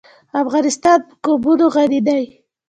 [0.43, 2.23] افغانستان په قومونه غني دی.